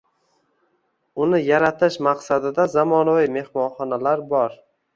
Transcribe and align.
Uni 1.25 1.41
yaratish 1.49 1.99
maqsadida 2.09 2.67
zamonaviy 2.77 3.31
mehmonxonalar 3.39 4.27
bor. 4.37 4.61